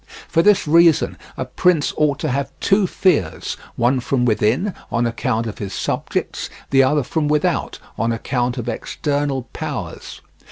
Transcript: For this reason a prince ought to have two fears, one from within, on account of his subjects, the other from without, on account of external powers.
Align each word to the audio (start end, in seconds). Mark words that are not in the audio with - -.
For 0.27 0.41
this 0.41 0.67
reason 0.67 1.15
a 1.37 1.45
prince 1.45 1.93
ought 1.95 2.17
to 2.21 2.31
have 2.31 2.51
two 2.59 2.87
fears, 2.87 3.55
one 3.75 3.99
from 3.99 4.25
within, 4.25 4.73
on 4.91 5.05
account 5.05 5.45
of 5.45 5.59
his 5.59 5.73
subjects, 5.75 6.49
the 6.71 6.81
other 6.81 7.03
from 7.03 7.27
without, 7.27 7.77
on 7.99 8.11
account 8.11 8.57
of 8.57 8.67
external 8.67 9.43
powers. 9.53 10.19